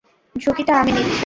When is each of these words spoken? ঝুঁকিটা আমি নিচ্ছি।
ঝুঁকিটা 0.35 0.73
আমি 0.81 0.91
নিচ্ছি। 0.91 1.19